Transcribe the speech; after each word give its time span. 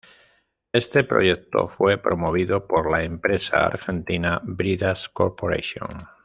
Este 0.73 1.03
proyecto 1.03 1.67
fue 1.67 1.99
promovido 1.99 2.65
por 2.65 2.91
la 2.91 3.03
empresa 3.03 3.67
argentina 3.67 4.41
Bridas 4.43 5.07
Corporation. 5.09 6.07